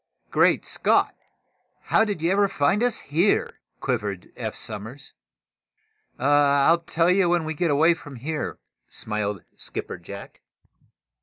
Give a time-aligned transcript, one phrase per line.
[0.31, 1.13] "Great Scott!
[1.83, 5.13] How did you ever find us here?" quivered Eph Somers.
[6.17, 10.41] "I'll tell you when we get away from here," smiled Skipper Jack.